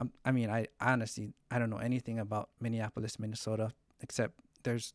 I'm, 0.00 0.10
I 0.24 0.32
mean, 0.32 0.50
I 0.50 0.66
honestly 0.80 1.34
I 1.50 1.58
don't 1.58 1.70
know 1.70 1.76
anything 1.76 2.18
about 2.18 2.48
Minneapolis, 2.60 3.18
Minnesota, 3.18 3.72
except 4.00 4.40
there's 4.62 4.94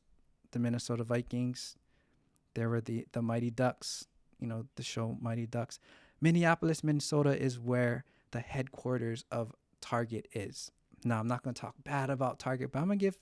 the 0.52 0.60
Minnesota 0.60 1.04
Vikings. 1.04 1.78
There 2.56 2.70
were 2.70 2.82
the 2.82 3.06
the 3.12 3.22
Mighty 3.22 3.52
Ducks. 3.52 4.08
You 4.40 4.48
know 4.48 4.66
the 4.76 4.84
show 4.84 5.18
Mighty 5.22 5.46
Ducks. 5.46 5.80
Minneapolis, 6.20 6.84
Minnesota 6.84 7.40
is 7.40 7.60
where 7.60 8.04
the 8.32 8.40
headquarters 8.40 9.26
of 9.32 9.54
Target 9.80 10.28
is. 10.34 10.72
Now 11.06 11.20
I'm 11.20 11.28
not 11.28 11.44
going 11.44 11.54
to 11.54 11.62
talk 11.62 11.76
bad 11.84 12.10
about 12.10 12.40
Target, 12.40 12.72
but 12.72 12.80
I'm 12.80 12.88
gonna 12.88 12.98
give 12.98 13.20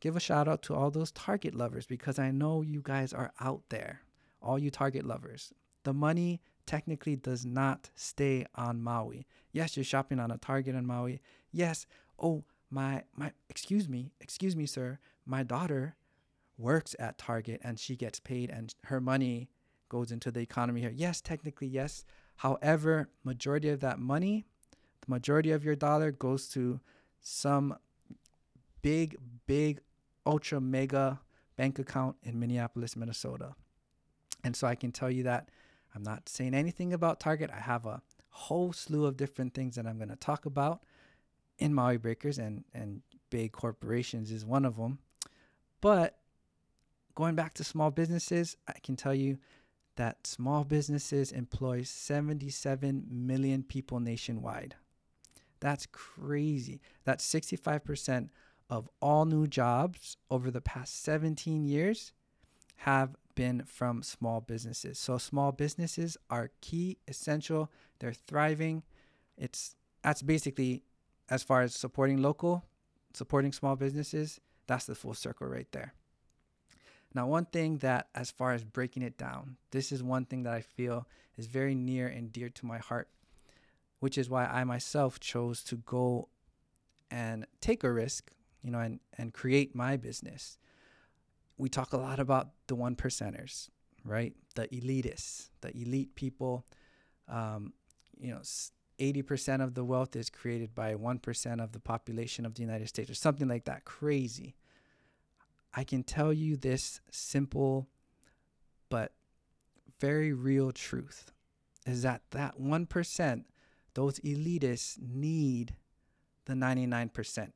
give 0.00 0.16
a 0.16 0.20
shout 0.20 0.48
out 0.48 0.62
to 0.62 0.74
all 0.74 0.90
those 0.90 1.12
Target 1.12 1.54
lovers 1.54 1.86
because 1.86 2.18
I 2.18 2.30
know 2.30 2.62
you 2.62 2.80
guys 2.82 3.12
are 3.12 3.32
out 3.40 3.62
there. 3.68 4.00
All 4.42 4.58
you 4.58 4.70
Target 4.70 5.04
lovers. 5.04 5.52
The 5.84 5.92
money 5.92 6.40
technically 6.66 7.16
does 7.16 7.44
not 7.44 7.90
stay 7.94 8.46
on 8.54 8.82
Maui. 8.82 9.26
Yes, 9.52 9.76
you're 9.76 9.84
shopping 9.84 10.20
on 10.20 10.30
a 10.30 10.38
Target 10.38 10.76
on 10.76 10.86
Maui. 10.86 11.20
Yes, 11.50 11.86
oh, 12.18 12.44
my 12.70 13.02
my 13.16 13.32
excuse 13.48 13.88
me, 13.88 14.12
excuse 14.20 14.54
me, 14.54 14.66
sir. 14.66 14.98
My 15.26 15.42
daughter 15.42 15.96
works 16.56 16.94
at 16.98 17.18
Target 17.18 17.60
and 17.64 17.78
she 17.78 17.96
gets 17.96 18.20
paid 18.20 18.50
and 18.50 18.74
her 18.84 19.00
money 19.00 19.48
goes 19.88 20.12
into 20.12 20.30
the 20.30 20.40
economy 20.40 20.80
here. 20.80 20.92
Yes, 20.94 21.20
technically 21.20 21.66
yes. 21.66 22.04
However, 22.36 23.08
majority 23.24 23.68
of 23.70 23.80
that 23.80 23.98
money, 23.98 24.46
the 25.00 25.10
majority 25.10 25.50
of 25.50 25.64
your 25.64 25.76
dollar 25.76 26.10
goes 26.10 26.48
to 26.48 26.80
some 27.20 27.76
big 28.82 29.16
big 29.46 29.80
ultra 30.26 30.60
mega 30.60 31.20
bank 31.56 31.78
account 31.78 32.16
in 32.22 32.38
Minneapolis, 32.38 32.96
Minnesota. 32.96 33.54
And 34.42 34.56
so 34.56 34.66
I 34.66 34.74
can 34.74 34.92
tell 34.92 35.10
you 35.10 35.24
that 35.24 35.50
I'm 35.94 36.02
not 36.02 36.28
saying 36.28 36.54
anything 36.54 36.92
about 36.92 37.20
Target. 37.20 37.50
I 37.54 37.60
have 37.60 37.84
a 37.84 38.00
whole 38.30 38.72
slew 38.72 39.06
of 39.06 39.16
different 39.16 39.54
things 39.54 39.76
that 39.76 39.86
I'm 39.86 39.98
going 39.98 40.08
to 40.08 40.16
talk 40.16 40.46
about 40.46 40.82
in 41.58 41.74
Maui 41.74 41.98
Breakers, 41.98 42.38
and, 42.38 42.64
and 42.72 43.02
big 43.28 43.52
corporations 43.52 44.30
is 44.30 44.44
one 44.44 44.64
of 44.64 44.76
them. 44.76 44.98
But 45.80 46.16
going 47.14 47.34
back 47.34 47.54
to 47.54 47.64
small 47.64 47.90
businesses, 47.90 48.56
I 48.66 48.78
can 48.82 48.96
tell 48.96 49.14
you 49.14 49.38
that 49.96 50.26
small 50.26 50.64
businesses 50.64 51.32
employ 51.32 51.82
77 51.82 53.06
million 53.10 53.62
people 53.62 54.00
nationwide. 54.00 54.76
That's 55.60 55.86
crazy. 55.86 56.80
That's 57.04 57.26
65% 57.32 58.30
of 58.68 58.88
all 59.00 59.24
new 59.24 59.46
jobs 59.46 60.16
over 60.30 60.50
the 60.50 60.60
past 60.60 61.02
17 61.02 61.64
years 61.64 62.12
have 62.76 63.16
been 63.34 63.62
from 63.64 64.02
small 64.02 64.40
businesses. 64.40 64.98
So 64.98 65.18
small 65.18 65.52
businesses 65.52 66.16
are 66.30 66.50
key, 66.60 66.98
essential. 67.08 67.70
They're 67.98 68.12
thriving. 68.12 68.82
It's 69.36 69.76
that's 70.02 70.22
basically 70.22 70.82
as 71.28 71.42
far 71.42 71.62
as 71.62 71.74
supporting 71.74 72.22
local, 72.22 72.64
supporting 73.14 73.52
small 73.52 73.76
businesses, 73.76 74.40
that's 74.66 74.86
the 74.86 74.94
full 74.94 75.14
circle 75.14 75.46
right 75.46 75.70
there. 75.72 75.94
Now, 77.14 77.26
one 77.26 77.46
thing 77.46 77.78
that, 77.78 78.08
as 78.14 78.30
far 78.30 78.52
as 78.52 78.62
breaking 78.62 79.02
it 79.02 79.18
down, 79.18 79.56
this 79.72 79.90
is 79.90 80.02
one 80.02 80.26
thing 80.26 80.44
that 80.44 80.52
I 80.52 80.60
feel 80.60 81.08
is 81.36 81.46
very 81.46 81.74
near 81.74 82.06
and 82.06 82.32
dear 82.32 82.48
to 82.50 82.66
my 82.66 82.78
heart, 82.78 83.08
which 84.00 84.18
is 84.18 84.28
why 84.28 84.46
I 84.46 84.64
myself 84.64 85.20
chose 85.20 85.62
to 85.64 85.76
go 85.76 86.28
and 87.10 87.46
take 87.60 87.84
a 87.84 87.92
risk, 87.92 88.32
you 88.62 88.70
know, 88.70 88.80
and, 88.80 89.00
and 89.16 89.32
create 89.32 89.74
my 89.74 89.96
business 89.96 90.58
we 91.60 91.68
talk 91.68 91.92
a 91.92 91.98
lot 91.98 92.18
about 92.18 92.48
the 92.68 92.74
one 92.74 92.96
percenters, 92.96 93.68
right? 94.02 94.32
The 94.54 94.66
elitists, 94.68 95.50
the 95.60 95.76
elite 95.76 96.14
people. 96.14 96.64
Um, 97.28 97.74
you 98.18 98.32
know, 98.32 98.40
80% 98.98 99.62
of 99.62 99.74
the 99.74 99.84
wealth 99.84 100.16
is 100.16 100.30
created 100.30 100.74
by 100.74 100.94
1% 100.94 101.62
of 101.62 101.72
the 101.72 101.78
population 101.78 102.46
of 102.46 102.54
the 102.54 102.62
United 102.62 102.88
States 102.88 103.10
or 103.10 103.14
something 103.14 103.46
like 103.46 103.66
that. 103.66 103.84
Crazy. 103.84 104.56
I 105.74 105.84
can 105.84 106.02
tell 106.02 106.32
you 106.32 106.56
this 106.56 107.00
simple 107.10 107.88
but 108.88 109.12
very 110.00 110.32
real 110.32 110.72
truth 110.72 111.30
is 111.86 112.02
that 112.02 112.22
that 112.30 112.58
1%, 112.58 113.44
those 113.94 114.18
elitists 114.20 114.98
need 115.00 115.74
the 116.46 116.54
99%. 116.54 117.52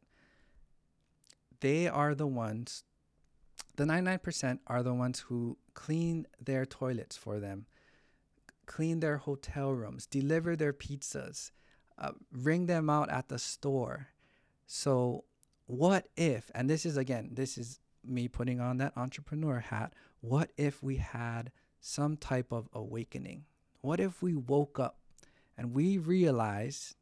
They 1.61 1.89
are 1.89 2.15
the 2.15 2.27
ones 2.27 2.85
the 3.77 3.85
99% 3.85 4.61
are 4.67 4.83
the 4.83 4.95
ones 4.95 5.21
who 5.21 5.59
clean 5.75 6.27
their 6.41 6.65
toilets 6.65 7.17
for 7.17 7.41
them, 7.41 7.67
clean 8.67 9.01
their 9.01 9.19
hotel 9.19 9.73
rooms, 9.73 10.07
deliver 10.07 10.55
their 10.55 10.73
pizzas, 10.73 11.51
uh, 11.99 12.13
ring 12.31 12.67
them 12.67 12.89
out 12.89 13.11
at 13.11 13.29
the 13.29 13.39
store. 13.39 14.09
So, 14.67 15.25
what 15.67 16.09
if, 16.17 16.51
and 16.55 16.71
this 16.71 16.87
is 16.87 16.97
again, 16.97 17.31
this 17.33 17.59
is 17.59 17.81
me 18.05 18.29
putting 18.29 18.61
on 18.61 18.77
that 18.79 18.93
entrepreneur 18.97 19.59
hat, 19.59 19.95
what 20.21 20.53
if 20.57 20.83
we 20.83 20.97
had 20.97 21.51
some 21.81 22.17
type 22.17 22.53
of 22.53 22.69
awakening? 22.73 23.45
What 23.81 23.99
if 23.99 24.23
we 24.23 24.35
woke 24.35 24.79
up 24.79 24.99
and 25.57 25.75
we 25.75 25.99
realized 25.99 26.97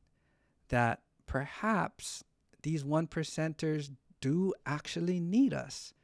that 0.69 1.01
perhaps 1.27 2.25
these 2.63 2.85
one 2.85 3.07
percenters 3.07 3.91
do 4.21 4.53
actually 4.67 5.21
need 5.21 5.53
us? 5.53 5.95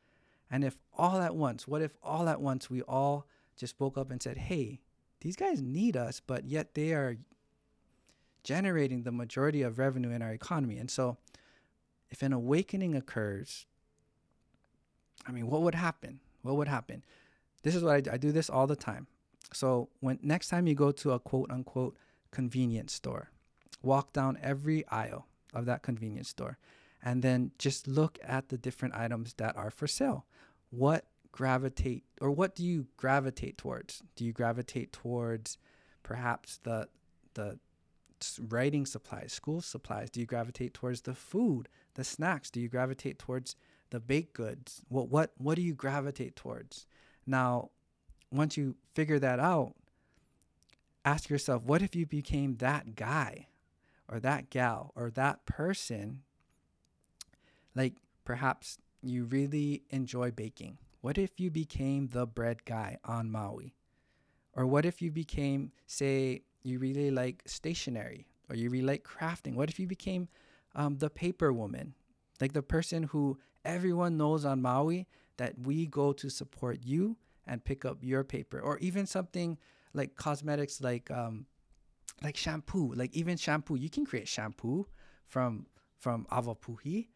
And 0.50 0.64
if 0.64 0.76
all 0.96 1.20
at 1.20 1.36
once, 1.36 1.68
what 1.68 1.82
if 1.82 1.96
all 2.02 2.28
at 2.28 2.40
once 2.40 2.70
we 2.70 2.82
all 2.82 3.26
just 3.56 3.78
woke 3.78 3.98
up 3.98 4.10
and 4.10 4.22
said, 4.22 4.38
hey, 4.38 4.80
these 5.20 5.36
guys 5.36 5.60
need 5.60 5.96
us, 5.96 6.20
but 6.24 6.44
yet 6.46 6.74
they 6.74 6.92
are 6.92 7.16
generating 8.44 9.02
the 9.02 9.12
majority 9.12 9.62
of 9.62 9.78
revenue 9.78 10.10
in 10.10 10.22
our 10.22 10.32
economy. 10.32 10.78
And 10.78 10.90
so 10.90 11.18
if 12.08 12.22
an 12.22 12.32
awakening 12.32 12.94
occurs, 12.94 13.66
I 15.26 15.32
mean, 15.32 15.48
what 15.48 15.62
would 15.62 15.74
happen? 15.74 16.20
What 16.42 16.56
would 16.56 16.68
happen? 16.68 17.04
This 17.62 17.74
is 17.74 17.82
what 17.82 17.94
I 17.94 18.00
do. 18.00 18.10
I 18.12 18.16
do 18.16 18.32
this 18.32 18.48
all 18.48 18.66
the 18.66 18.76
time. 18.76 19.06
So 19.52 19.88
when 20.00 20.18
next 20.22 20.48
time 20.48 20.66
you 20.66 20.74
go 20.74 20.92
to 20.92 21.12
a 21.12 21.18
quote 21.18 21.50
unquote 21.50 21.96
convenience 22.30 22.92
store, 22.92 23.30
walk 23.82 24.12
down 24.12 24.38
every 24.42 24.86
aisle 24.88 25.26
of 25.54 25.66
that 25.66 25.82
convenience 25.82 26.28
store 26.28 26.58
and 27.02 27.22
then 27.22 27.52
just 27.58 27.86
look 27.86 28.18
at 28.22 28.48
the 28.48 28.58
different 28.58 28.94
items 28.94 29.34
that 29.34 29.56
are 29.56 29.70
for 29.70 29.86
sale. 29.86 30.26
What 30.70 31.06
gravitate 31.32 32.04
or 32.20 32.30
what 32.30 32.54
do 32.54 32.64
you 32.64 32.86
gravitate 32.96 33.58
towards? 33.58 34.02
Do 34.16 34.24
you 34.24 34.32
gravitate 34.32 34.92
towards 34.92 35.58
perhaps 36.02 36.58
the 36.62 36.88
the 37.34 37.58
writing 38.48 38.84
supplies, 38.84 39.32
school 39.32 39.60
supplies? 39.60 40.10
Do 40.10 40.20
you 40.20 40.26
gravitate 40.26 40.74
towards 40.74 41.02
the 41.02 41.14
food, 41.14 41.68
the 41.94 42.04
snacks? 42.04 42.50
Do 42.50 42.60
you 42.60 42.68
gravitate 42.68 43.18
towards 43.18 43.54
the 43.90 44.00
baked 44.00 44.34
goods? 44.34 44.82
What 44.88 45.08
what 45.08 45.32
what 45.38 45.56
do 45.56 45.62
you 45.62 45.74
gravitate 45.74 46.36
towards? 46.36 46.86
Now, 47.26 47.70
once 48.32 48.56
you 48.56 48.76
figure 48.94 49.18
that 49.18 49.38
out, 49.38 49.74
ask 51.04 51.30
yourself, 51.30 51.62
what 51.62 51.82
if 51.82 51.94
you 51.94 52.06
became 52.06 52.56
that 52.56 52.94
guy 52.94 53.48
or 54.08 54.20
that 54.20 54.50
gal 54.50 54.92
or 54.94 55.10
that 55.10 55.46
person? 55.46 56.22
Like 57.74 57.94
perhaps 58.24 58.78
you 59.02 59.24
really 59.24 59.82
enjoy 59.90 60.30
baking. 60.30 60.78
What 61.00 61.18
if 61.18 61.38
you 61.38 61.50
became 61.50 62.08
the 62.08 62.26
bread 62.26 62.64
guy 62.64 62.98
on 63.04 63.30
Maui? 63.30 63.74
Or 64.54 64.66
what 64.66 64.84
if 64.84 65.00
you 65.00 65.12
became, 65.12 65.70
say, 65.86 66.42
you 66.62 66.78
really 66.78 67.10
like 67.10 67.42
stationery 67.46 68.26
or 68.50 68.56
you 68.56 68.70
really 68.70 68.84
like 68.84 69.04
crafting? 69.04 69.54
What 69.54 69.70
if 69.70 69.78
you 69.78 69.86
became 69.86 70.28
um, 70.74 70.98
the 70.98 71.10
paper 71.10 71.52
woman, 71.52 71.94
like 72.40 72.52
the 72.52 72.62
person 72.62 73.04
who 73.04 73.38
everyone 73.64 74.16
knows 74.16 74.44
on 74.44 74.60
Maui 74.60 75.06
that 75.36 75.54
we 75.60 75.86
go 75.86 76.12
to 76.12 76.28
support 76.28 76.80
you 76.84 77.16
and 77.46 77.64
pick 77.64 77.84
up 77.84 77.98
your 78.02 78.24
paper, 78.24 78.60
or 78.60 78.78
even 78.78 79.06
something 79.06 79.56
like 79.94 80.16
cosmetics, 80.16 80.80
like 80.80 81.10
um, 81.10 81.46
like 82.22 82.36
shampoo, 82.36 82.92
like 82.94 83.14
even 83.14 83.36
shampoo. 83.36 83.76
You 83.76 83.90
can 83.90 84.04
create 84.04 84.28
shampoo 84.28 84.86
from 85.26 85.66
from 85.98 86.26
awapuhi, 86.30 87.08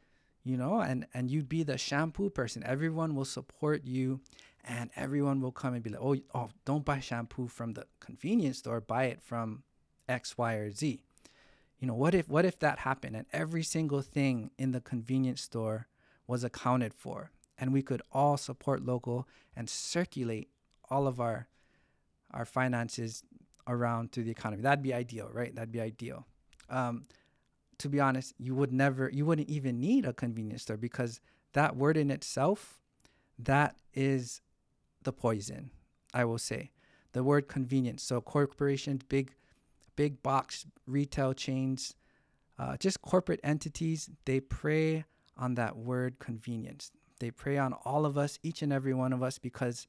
you 0.45 0.57
know, 0.57 0.81
and 0.81 1.07
and 1.15 1.31
you'd 1.31 1.49
be 1.49 1.63
the 1.63 1.79
shampoo 1.79 2.31
person. 2.31 2.63
Everyone 2.65 3.15
will 3.15 3.25
support 3.25 3.85
you, 3.85 4.21
and 4.65 4.91
everyone 4.97 5.41
will 5.41 5.53
come 5.53 5.75
and 5.75 5.83
be 5.83 5.91
like, 5.91 6.03
oh, 6.03 6.17
oh, 6.35 6.51
don't 6.65 6.85
buy 6.85 7.01
shampoo 7.01 7.49
from 7.49 7.75
the 7.75 7.87
convenience 8.01 8.59
store. 8.59 8.81
Buy 8.81 9.05
it 9.05 9.23
from 9.23 9.63
X, 10.09 10.37
Y, 10.39 10.55
or 10.55 10.71
Z. 10.71 11.03
You 11.79 11.89
know, 11.89 11.95
what 11.95 12.15
if 12.15 12.29
what 12.29 12.45
if 12.45 12.59
that 12.61 12.81
happened 12.81 13.17
and 13.17 13.27
every 13.33 13.65
single 13.65 14.03
thing 14.03 14.51
in 14.57 14.71
the 14.71 14.81
convenience 14.81 15.43
store 15.43 15.89
was 16.29 16.45
accounted 16.45 16.95
for, 16.95 17.33
and 17.59 17.73
we 17.73 17.83
could 17.83 18.03
all 18.13 18.37
support 18.37 18.85
local 18.85 19.27
and 19.57 19.69
circulate 19.69 20.49
all 20.89 21.07
of 21.07 21.21
our 21.21 21.49
our 22.33 22.45
finances 22.45 23.23
around 23.67 24.13
through 24.13 24.25
the 24.25 24.31
economy. 24.31 24.63
That'd 24.63 24.83
be 24.83 24.95
ideal, 24.95 25.29
right? 25.33 25.55
That'd 25.55 25.73
be 25.73 25.81
ideal. 25.81 26.27
Um, 26.69 27.05
to 27.79 27.89
be 27.89 28.01
honest, 28.01 28.35
you 28.39 28.55
would 28.55 28.73
never, 28.73 29.11
you 29.13 29.27
wouldn't 29.27 29.49
even 29.49 29.81
need 29.81 30.07
a 30.07 30.13
convenience 30.13 30.63
store 30.63 30.77
because 30.77 31.21
that 31.53 31.77
word 31.77 31.97
in 31.97 32.11
itself, 32.11 32.81
that 33.39 33.77
is 33.95 34.41
the 35.03 35.13
poison, 35.13 35.71
I 36.15 36.25
will 36.25 36.39
say. 36.39 36.71
The 37.13 37.23
word 37.23 37.49
convenience. 37.49 38.03
So 38.03 38.21
corporations, 38.21 39.03
big, 39.09 39.35
big 39.97 40.23
box 40.23 40.65
retail 40.87 41.35
chains, 41.35 41.95
uh, 42.59 42.77
just 42.77 43.03
corporate 43.03 43.41
entities, 43.43 44.09
they 44.25 44.41
prey 44.41 45.05
on 45.37 45.55
that 45.55 45.77
word 45.77 46.19
convenience. 46.19 46.91
They 47.21 47.31
prey 47.31 47.59
on 47.59 47.73
all 47.85 48.07
of 48.07 48.17
us, 48.17 48.39
each 48.43 48.63
and 48.63 48.73
every 48.73 48.95
one 48.95 49.13
of 49.13 49.23
us, 49.23 49.39
because 49.39 49.87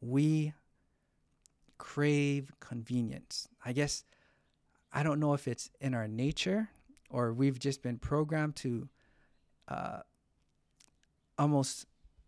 we 0.00 0.52
crave 1.78 2.52
convenience. 2.60 3.48
I 3.64 3.72
guess 3.72 4.04
I 4.92 5.02
don't 5.02 5.20
know 5.20 5.34
if 5.34 5.48
it's 5.48 5.70
in 5.80 5.94
our 5.94 6.08
nature 6.08 6.68
or 7.10 7.32
we've 7.32 7.58
just 7.58 7.82
been 7.82 7.98
programmed 7.98 8.56
to 8.56 8.88
uh, 9.68 10.00
almost 11.38 11.86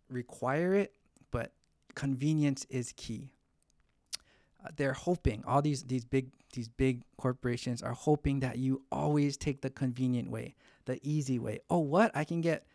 require 0.08 0.74
it, 0.74 0.92
but 1.30 1.52
convenience 1.94 2.66
is 2.70 2.92
key. 2.96 3.30
Uh, 4.64 4.68
they're 4.76 4.92
hoping 4.92 5.42
all 5.46 5.62
these 5.62 5.84
these 5.84 6.04
big 6.04 6.30
these 6.52 6.68
big 6.68 7.02
corporations 7.16 7.82
are 7.82 7.92
hoping 7.92 8.40
that 8.40 8.58
you 8.58 8.82
always 8.90 9.36
take 9.36 9.62
the 9.62 9.70
convenient 9.70 10.30
way, 10.30 10.54
the 10.84 10.98
easy 11.02 11.38
way. 11.38 11.60
Oh, 11.70 11.78
what? 11.78 12.10
I 12.14 12.24
can 12.24 12.40
get 12.40 12.66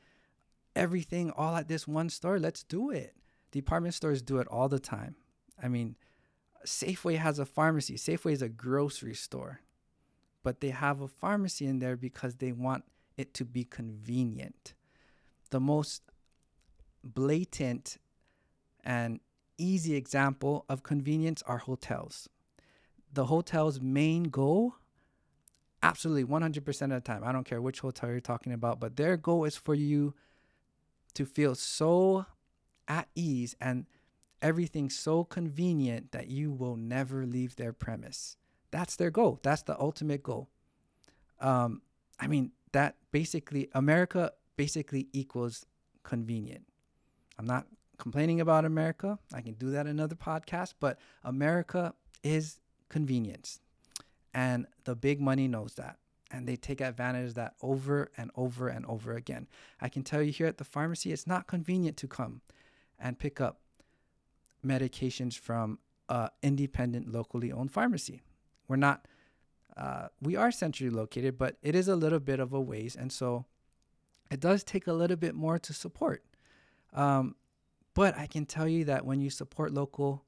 everything 0.75 1.31
all 1.31 1.55
at 1.55 1.67
this 1.67 1.87
one 1.87 2.09
store. 2.09 2.39
Let's 2.39 2.63
do 2.63 2.89
it. 2.89 3.15
Department 3.51 3.93
stores 3.93 4.21
do 4.21 4.37
it 4.39 4.47
all 4.47 4.69
the 4.69 4.79
time. 4.79 5.15
I 5.61 5.67
mean, 5.67 5.95
Safeway 6.65 7.17
has 7.17 7.39
a 7.39 7.45
pharmacy. 7.45 7.95
Safeway 7.95 8.33
is 8.33 8.41
a 8.41 8.49
grocery 8.49 9.13
store, 9.13 9.61
but 10.43 10.61
they 10.61 10.69
have 10.69 11.01
a 11.01 11.07
pharmacy 11.07 11.65
in 11.65 11.79
there 11.79 11.95
because 11.95 12.35
they 12.35 12.51
want 12.51 12.83
it 13.17 13.33
to 13.35 13.45
be 13.45 13.63
convenient. 13.63 14.73
The 15.51 15.59
most 15.59 16.01
blatant 17.03 17.97
and 18.83 19.19
easy 19.57 19.95
example 19.95 20.65
of 20.67 20.83
convenience 20.83 21.41
are 21.43 21.59
hotels. 21.59 22.29
The 23.13 23.25
hotel's 23.25 23.79
main 23.79 24.23
goal, 24.23 24.75
absolutely 25.81 26.25
100% 26.25 26.81
of 26.81 26.89
the 26.89 26.99
time, 27.01 27.23
I 27.23 27.31
don't 27.31 27.45
care 27.45 27.61
which 27.61 27.79
hotel 27.79 28.09
you're 28.09 28.19
talking 28.19 28.53
about, 28.53 28.79
but 28.79 28.97
their 28.97 29.15
goal 29.17 29.45
is 29.45 29.55
for 29.55 29.75
you 29.75 30.13
to 31.13 31.25
feel 31.25 31.55
so 31.55 32.25
at 32.87 33.07
ease 33.15 33.55
and 33.61 33.85
everything 34.45 34.91
so 34.91 35.23
convenient 35.23 36.11
that 36.11 36.27
you 36.27 36.51
will 36.51 36.75
never 36.75 37.25
leave 37.25 37.55
their 37.55 37.73
premise. 37.73 38.37
That's 38.69 38.95
their 38.95 39.09
goal. 39.09 39.39
That's 39.41 39.63
the 39.63 39.77
ultimate 39.79 40.21
goal. 40.21 40.49
Um, 41.41 41.81
I 42.19 42.27
mean, 42.27 42.51
that 42.71 42.95
basically, 43.11 43.69
America 43.73 44.33
basically 44.55 45.07
equals 45.13 45.65
convenient. 46.03 46.63
I'm 47.39 47.47
not 47.47 47.65
complaining 47.97 48.39
about 48.39 48.65
America. 48.65 49.17
I 49.33 49.41
can 49.41 49.53
do 49.53 49.71
that 49.71 49.87
in 49.87 49.97
another 49.97 50.15
podcast, 50.15 50.75
but 50.79 50.99
America 51.23 51.95
is 52.23 52.59
convenience. 52.87 53.59
And 54.31 54.67
the 54.83 54.95
big 54.95 55.19
money 55.19 55.47
knows 55.47 55.73
that. 55.75 55.97
And 56.29 56.47
they 56.47 56.55
take 56.55 56.81
advantage 56.81 57.29
of 57.29 57.35
that 57.35 57.55
over 57.63 58.11
and 58.15 58.29
over 58.35 58.67
and 58.67 58.85
over 58.85 59.15
again. 59.15 59.47
I 59.81 59.89
can 59.89 60.03
tell 60.03 60.21
you 60.21 60.31
here 60.31 60.45
at 60.45 60.59
the 60.59 60.63
pharmacy, 60.63 61.11
it's 61.11 61.25
not 61.25 61.47
convenient 61.47 61.97
to 61.97 62.07
come 62.07 62.41
and 62.99 63.17
pick 63.17 63.41
up 63.41 63.61
medications 64.65 65.37
from 65.37 65.79
an 66.09 66.29
independent, 66.41 67.11
locally 67.11 67.51
owned 67.51 67.71
pharmacy. 67.71 68.21
We're 68.67 68.75
not, 68.77 69.07
uh, 69.77 70.07
we 70.21 70.35
are 70.35 70.51
centrally 70.51 70.89
located, 70.89 71.37
but 71.37 71.57
it 71.61 71.75
is 71.75 71.87
a 71.87 71.95
little 71.95 72.19
bit 72.19 72.39
of 72.39 72.53
a 72.53 72.59
ways. 72.59 72.95
And 72.95 73.11
so 73.11 73.45
it 74.31 74.39
does 74.39 74.63
take 74.63 74.87
a 74.87 74.93
little 74.93 75.17
bit 75.17 75.35
more 75.35 75.59
to 75.59 75.73
support. 75.73 76.23
Um, 76.93 77.35
but 77.93 78.17
I 78.17 78.27
can 78.27 78.45
tell 78.45 78.67
you 78.67 78.85
that 78.85 79.05
when 79.05 79.21
you 79.21 79.29
support 79.29 79.73
local, 79.73 80.23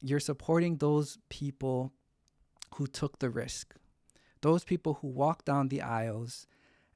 you're 0.00 0.20
supporting 0.20 0.76
those 0.76 1.18
people 1.28 1.92
who 2.76 2.86
took 2.86 3.18
the 3.18 3.30
risk, 3.30 3.74
those 4.42 4.64
people 4.64 4.98
who 5.00 5.08
walked 5.08 5.46
down 5.46 5.68
the 5.68 5.82
aisles 5.82 6.46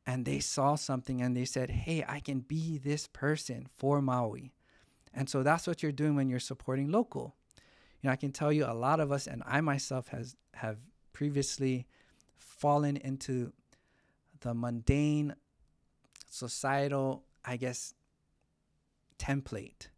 and 0.07 0.25
they 0.25 0.41
saw 0.41 0.75
something 0.75 1.21
and 1.21 1.37
they 1.37 1.45
said, 1.45 1.71
Hey, 1.71 2.05
I 2.07 2.21
can 2.21 2.41
be 2.41 2.79
this 2.79 3.07
person 3.07 3.67
for 3.77 4.01
Maui. 4.01 4.53
And 5.15 5.29
so 5.29 5.43
that's 5.43 5.67
what 5.67 5.83
you're 5.83 5.93
doing 5.93 6.17
when 6.17 6.29
you're 6.29 6.41
supporting 6.41 6.91
local. 6.91 7.35
You 8.01 8.09
know, 8.09 8.13
I 8.13 8.17
can 8.17 8.33
tell 8.33 8.53
you 8.53 8.65
a 8.65 8.75
lot 8.75 9.01
of 9.01 9.13
us, 9.13 9.27
and 9.27 9.43
I 9.47 9.61
myself 9.61 10.09
has 10.09 10.37
have 10.55 10.79
previously 11.13 11.87
fallen 12.37 12.97
into 12.97 13.53
the 14.41 14.55
mundane 14.55 15.35
societal, 16.29 17.25
I 17.45 17.57
guess, 17.57 17.95
template 19.19 19.89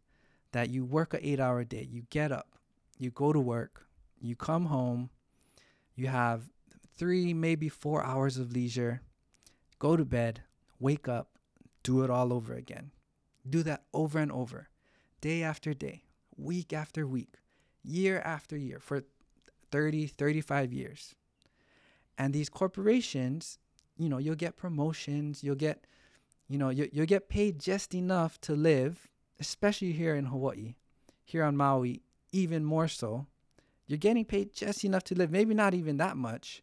that 0.51 0.69
you 0.69 0.85
work 0.85 1.13
a 1.13 1.27
eight 1.27 1.39
hour 1.39 1.63
day, 1.63 1.87
you 1.89 2.03
get 2.09 2.31
up, 2.31 2.59
you 2.97 3.09
go 3.09 3.33
to 3.33 3.39
work, 3.39 3.87
you 4.21 4.35
come 4.35 4.65
home, 4.65 5.09
you 5.95 6.07
have 6.07 6.43
three, 6.97 7.33
maybe 7.33 7.69
four 7.69 8.03
hours 8.03 8.37
of 8.37 8.51
leisure, 8.51 9.01
go 9.79 9.97
to 9.97 10.05
bed, 10.05 10.43
wake 10.79 11.07
up, 11.07 11.29
do 11.83 12.03
it 12.03 12.09
all 12.09 12.31
over 12.31 12.53
again. 12.53 12.91
Do 13.47 13.63
that 13.63 13.83
over 13.93 14.19
and 14.19 14.31
over 14.31 14.69
day 15.25 15.41
after 15.41 15.73
day, 15.73 16.03
week 16.37 16.71
after 16.71 17.07
week, 17.07 17.33
year 17.83 18.21
after 18.23 18.55
year 18.55 18.77
for 18.79 19.01
30, 19.71 20.05
35 20.05 20.71
years. 20.71 21.15
And 22.15 22.31
these 22.31 22.47
corporations, 22.47 23.57
you 23.97 24.07
know, 24.07 24.19
you'll 24.19 24.35
get 24.35 24.55
promotions, 24.55 25.43
you'll 25.43 25.55
get, 25.55 25.87
you 26.47 26.59
know, 26.59 26.69
you, 26.69 26.87
you'll 26.93 27.07
get 27.07 27.27
paid 27.27 27.57
just 27.57 27.95
enough 27.95 28.39
to 28.41 28.53
live, 28.53 29.07
especially 29.39 29.93
here 29.93 30.13
in 30.13 30.25
Hawaii, 30.25 30.75
here 31.23 31.43
on 31.43 31.57
Maui, 31.57 32.03
even 32.31 32.63
more 32.63 32.87
so. 32.87 33.25
You're 33.87 33.97
getting 33.97 34.25
paid 34.25 34.53
just 34.53 34.85
enough 34.85 35.05
to 35.05 35.15
live, 35.15 35.31
maybe 35.31 35.55
not 35.55 35.73
even 35.73 35.97
that 35.97 36.17
much, 36.17 36.61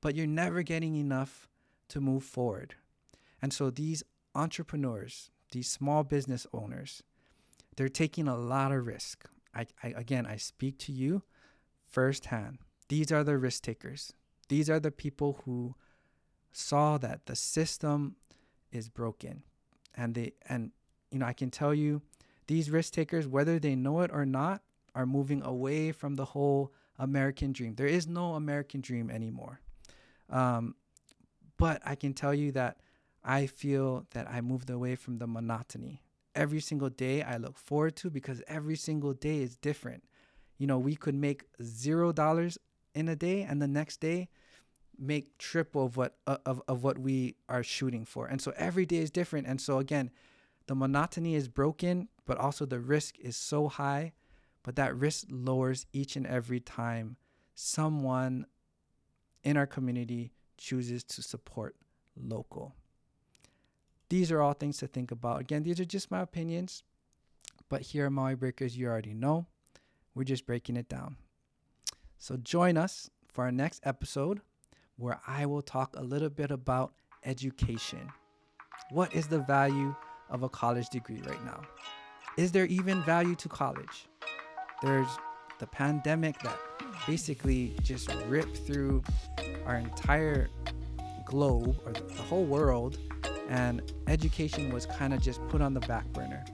but 0.00 0.14
you're 0.14 0.28
never 0.28 0.62
getting 0.62 0.94
enough 0.94 1.48
to 1.88 2.00
move 2.00 2.22
forward. 2.22 2.76
And 3.42 3.52
so 3.52 3.68
these 3.68 4.04
entrepreneurs, 4.32 5.32
these 5.50 5.68
small 5.68 6.04
business 6.04 6.46
owners, 6.52 7.02
they're 7.76 7.88
taking 7.88 8.28
a 8.28 8.36
lot 8.36 8.72
of 8.72 8.86
risk. 8.86 9.28
I, 9.54 9.66
I 9.82 9.88
again, 9.88 10.26
I 10.26 10.36
speak 10.36 10.78
to 10.80 10.92
you 10.92 11.22
firsthand. 11.86 12.58
These 12.88 13.12
are 13.12 13.24
the 13.24 13.38
risk 13.38 13.62
takers. 13.62 14.12
These 14.48 14.70
are 14.70 14.80
the 14.80 14.90
people 14.90 15.42
who 15.44 15.74
saw 16.52 16.98
that 16.98 17.26
the 17.26 17.36
system 17.36 18.16
is 18.72 18.88
broken, 18.88 19.42
and 19.94 20.14
they 20.14 20.32
and 20.48 20.72
you 21.10 21.18
know 21.18 21.26
I 21.26 21.32
can 21.32 21.50
tell 21.50 21.74
you, 21.74 22.02
these 22.46 22.70
risk 22.70 22.92
takers, 22.92 23.26
whether 23.26 23.58
they 23.58 23.74
know 23.74 24.00
it 24.00 24.10
or 24.12 24.24
not, 24.26 24.62
are 24.94 25.06
moving 25.06 25.42
away 25.42 25.92
from 25.92 26.14
the 26.14 26.24
whole 26.24 26.72
American 26.98 27.52
dream. 27.52 27.74
There 27.74 27.86
is 27.86 28.06
no 28.06 28.34
American 28.34 28.80
dream 28.80 29.10
anymore. 29.10 29.60
Um, 30.30 30.74
but 31.58 31.80
I 31.84 31.94
can 31.94 32.14
tell 32.14 32.34
you 32.34 32.52
that 32.52 32.78
I 33.24 33.46
feel 33.46 34.06
that 34.12 34.28
I 34.28 34.40
moved 34.40 34.70
away 34.70 34.94
from 34.94 35.18
the 35.18 35.26
monotony 35.26 36.02
every 36.36 36.60
single 36.60 36.90
day 36.90 37.22
I 37.22 37.36
look 37.38 37.58
forward 37.58 37.96
to 37.96 38.10
because 38.10 38.42
every 38.48 38.76
single 38.76 39.14
day 39.14 39.42
is 39.42 39.56
different. 39.56 40.04
you 40.58 40.66
know, 40.66 40.78
we 40.78 40.96
could 40.96 41.14
make 41.14 41.44
zero 41.62 42.12
dollars 42.12 42.58
in 42.94 43.08
a 43.08 43.16
day 43.16 43.42
and 43.42 43.60
the 43.60 43.68
next 43.68 44.00
day 44.00 44.28
make 44.98 45.36
triple 45.38 45.84
of 45.86 45.96
what 45.96 46.16
uh, 46.26 46.38
of, 46.46 46.62
of 46.68 46.82
what 46.82 46.98
we 46.98 47.36
are 47.48 47.62
shooting 47.62 48.04
for. 48.04 48.26
And 48.26 48.40
so 48.40 48.52
every 48.56 48.86
day 48.86 48.98
is 48.98 49.10
different. 49.10 49.46
And 49.46 49.60
so 49.60 49.78
again, 49.78 50.10
the 50.66 50.74
monotony 50.74 51.34
is 51.34 51.48
broken, 51.48 52.08
but 52.26 52.38
also 52.38 52.64
the 52.66 52.80
risk 52.80 53.18
is 53.20 53.36
so 53.36 53.68
high, 53.68 54.12
but 54.62 54.76
that 54.76 54.96
risk 54.96 55.26
lowers 55.30 55.86
each 55.92 56.16
and 56.16 56.26
every 56.26 56.60
time 56.60 57.16
someone 57.54 58.46
in 59.44 59.56
our 59.56 59.66
community 59.66 60.32
chooses 60.56 61.04
to 61.04 61.22
support 61.22 61.76
local. 62.16 62.74
These 64.08 64.30
are 64.30 64.40
all 64.40 64.52
things 64.52 64.78
to 64.78 64.86
think 64.86 65.10
about. 65.10 65.40
Again, 65.40 65.62
these 65.62 65.80
are 65.80 65.84
just 65.84 66.10
my 66.10 66.20
opinions, 66.20 66.82
but 67.68 67.82
here 67.82 68.06
at 68.06 68.12
Maui 68.12 68.34
Breakers, 68.34 68.76
you 68.76 68.86
already 68.86 69.14
know 69.14 69.46
we're 70.14 70.24
just 70.24 70.46
breaking 70.46 70.76
it 70.76 70.88
down. 70.88 71.16
So 72.18 72.36
join 72.36 72.76
us 72.76 73.10
for 73.28 73.44
our 73.44 73.52
next 73.52 73.82
episode 73.84 74.40
where 74.96 75.20
I 75.26 75.46
will 75.46 75.62
talk 75.62 75.94
a 75.96 76.02
little 76.02 76.30
bit 76.30 76.50
about 76.50 76.94
education. 77.24 78.10
What 78.90 79.14
is 79.14 79.26
the 79.26 79.40
value 79.40 79.94
of 80.30 80.42
a 80.42 80.48
college 80.48 80.88
degree 80.88 81.20
right 81.26 81.44
now? 81.44 81.62
Is 82.36 82.52
there 82.52 82.66
even 82.66 83.02
value 83.02 83.34
to 83.36 83.48
college? 83.48 84.08
There's 84.82 85.08
the 85.58 85.66
pandemic 85.66 86.38
that 86.42 86.58
basically 87.06 87.74
just 87.82 88.12
ripped 88.28 88.58
through 88.58 89.02
our 89.64 89.76
entire 89.76 90.48
globe 91.24 91.76
or 91.84 91.92
the 91.92 92.22
whole 92.22 92.44
world, 92.44 92.98
and 93.48 93.82
education 94.06 94.72
was 94.72 94.86
kind 94.86 95.14
of 95.14 95.20
just 95.20 95.46
put 95.48 95.60
on 95.60 95.74
the 95.74 95.80
back 95.80 96.06
burner. 96.12 96.44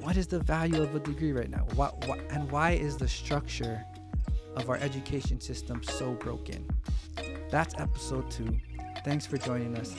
What 0.00 0.16
is 0.16 0.26
the 0.26 0.40
value 0.40 0.82
of 0.82 0.94
a 0.94 1.00
degree 1.00 1.32
right 1.32 1.50
now? 1.50 1.66
What, 1.74 2.06
what, 2.06 2.20
and 2.30 2.50
why 2.50 2.72
is 2.72 2.96
the 2.96 3.08
structure 3.08 3.84
of 4.56 4.70
our 4.70 4.76
education 4.76 5.40
system 5.40 5.82
so 5.82 6.12
broken? 6.12 6.66
That's 7.50 7.74
episode 7.78 8.30
two. 8.30 8.58
Thanks 9.04 9.26
for 9.26 9.38
joining 9.38 9.76
us 9.76 9.94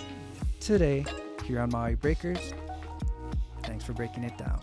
today 0.59 1.05
here 1.45 1.59
on 1.61 1.69
Maui 1.71 1.95
Breakers. 1.95 2.53
Thanks 3.63 3.83
for 3.83 3.93
breaking 3.93 4.23
it 4.23 4.37
down. 4.37 4.59